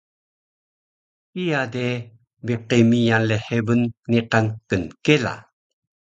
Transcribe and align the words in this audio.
kiya 1.31 1.61
de 1.73 1.87
biqi 2.45 2.79
miyan 2.89 3.23
lhebun 3.29 3.81
niqan 4.09 4.45
knkela 4.79 5.33